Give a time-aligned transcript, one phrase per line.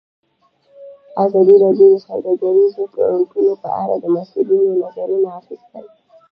[1.23, 5.83] ازادي راډیو د سوداګریز تړونونه په اړه د مسؤلینو نظرونه اخیستي.